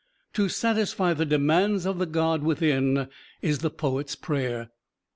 To 0.33 0.49
satisfy 0.49 1.13
the 1.13 1.27
demands 1.27 1.85
of 1.85 1.99
the 1.99 2.07
God 2.07 2.41
within 2.41 3.07
is 3.43 3.59
the 3.59 3.69
poet's 3.69 4.15
prayer. 4.15 4.71